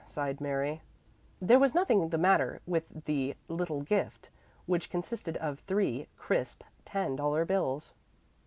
[0.03, 0.81] sighed Mary),
[1.39, 4.31] there was nothing the matter with the "little gift,"
[4.65, 7.93] which consisted of three crisp ten dollar bills.